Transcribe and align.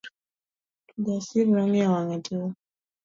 Kijasiri 0.87 1.49
nong'iyo 1.51 1.87
wange 1.93 2.17
tir. 2.25 2.49